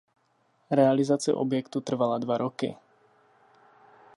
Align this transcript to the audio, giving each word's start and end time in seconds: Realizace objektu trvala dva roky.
Realizace 0.79 1.31
objektu 1.43 1.81
trvala 1.81 2.17
dva 2.25 2.37
roky. 2.37 2.69